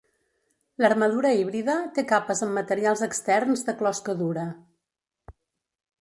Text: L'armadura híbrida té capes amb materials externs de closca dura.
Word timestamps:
L'armadura 0.83 1.33
híbrida 1.41 1.75
té 1.99 2.05
capes 2.13 2.43
amb 2.47 2.57
materials 2.61 3.05
externs 3.11 3.65
de 3.69 3.79
closca 3.83 4.19
dura. 4.23 4.47